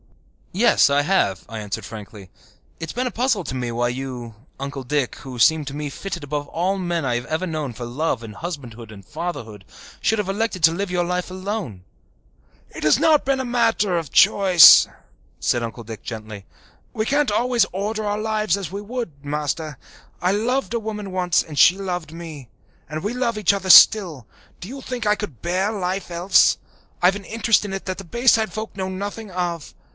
[0.53, 2.29] "Yes, I have," I answered frankly.
[2.79, 5.91] "It has been a puzzle to me why you, Uncle Dick, who seem to me
[5.91, 9.63] fitted above all men I have ever known for love and husbandhood and fatherhood,
[10.01, 11.83] should have elected to live your life alone."
[12.71, 14.87] "It has not been a matter of choice,"
[15.39, 16.45] said Uncle Dick gently.
[16.93, 19.77] "We can't always order our lives as we would, Master.
[20.19, 22.49] I loved a woman once and she loved me.
[22.89, 24.25] And we love each other still.
[24.59, 26.57] Do you think I could bear life else?
[27.03, 29.75] I've an interest in it that the Bayside folk know nothing of.